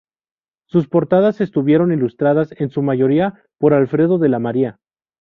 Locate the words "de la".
4.17-4.39